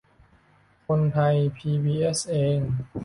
[0.87, 2.57] คนไทยพีบีเอสเอง